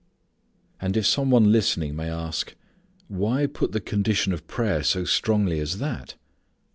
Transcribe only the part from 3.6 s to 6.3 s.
the condition of prayer so strongly as that?